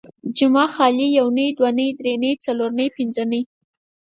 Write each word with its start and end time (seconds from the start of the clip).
جمعه، 0.37 0.67
خالي، 0.75 1.07
يونۍ 1.19 1.47
،دونۍ، 1.57 1.87
دري 1.99 2.13
نۍ، 2.23 2.31
څلور 2.45 2.71
نۍ، 2.77 2.87
پنځه 2.97 3.23
نۍ 3.31 3.41